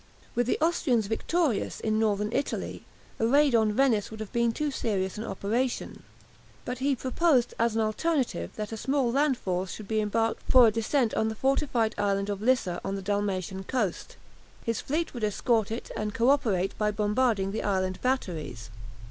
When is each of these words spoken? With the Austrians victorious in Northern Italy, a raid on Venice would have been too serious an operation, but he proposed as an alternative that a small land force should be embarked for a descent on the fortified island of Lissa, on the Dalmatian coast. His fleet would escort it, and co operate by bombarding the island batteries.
With 0.33 0.47
the 0.47 0.57
Austrians 0.61 1.05
victorious 1.05 1.79
in 1.79 1.99
Northern 1.99 2.33
Italy, 2.33 2.83
a 3.19 3.27
raid 3.27 3.53
on 3.53 3.71
Venice 3.71 4.09
would 4.09 4.19
have 4.19 4.33
been 4.33 4.51
too 4.51 4.71
serious 4.71 5.15
an 5.19 5.25
operation, 5.25 6.01
but 6.65 6.79
he 6.79 6.95
proposed 6.95 7.53
as 7.59 7.75
an 7.75 7.81
alternative 7.81 8.49
that 8.55 8.71
a 8.71 8.77
small 8.77 9.11
land 9.11 9.37
force 9.37 9.69
should 9.73 9.87
be 9.87 10.01
embarked 10.01 10.41
for 10.49 10.65
a 10.65 10.71
descent 10.71 11.13
on 11.13 11.27
the 11.29 11.35
fortified 11.35 11.93
island 11.99 12.31
of 12.31 12.41
Lissa, 12.41 12.81
on 12.83 12.95
the 12.95 13.03
Dalmatian 13.03 13.63
coast. 13.63 14.17
His 14.65 14.81
fleet 14.81 15.13
would 15.13 15.23
escort 15.23 15.69
it, 15.69 15.91
and 15.95 16.15
co 16.15 16.31
operate 16.31 16.75
by 16.79 16.89
bombarding 16.89 17.51
the 17.51 17.61
island 17.61 18.01
batteries. 18.01 18.71